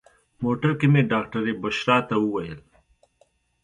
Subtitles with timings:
[0.43, 2.59] موټر کې مې ډاکټرې بشرا ته وویل.